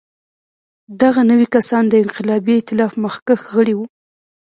دغه 1.01 1.21
نوي 1.31 1.47
کسان 1.55 1.83
د 1.89 1.93
انقلابي 2.03 2.53
اېتلاف 2.57 2.93
مخکښ 3.03 3.41
غړي 3.55 3.73
وو. 3.75 3.85